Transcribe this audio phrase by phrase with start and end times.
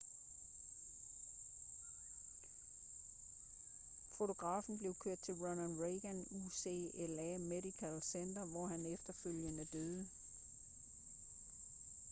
[4.15, 10.07] fotografen blev kørt til ronald reagan ucla medical center hvor han efterfølgende døde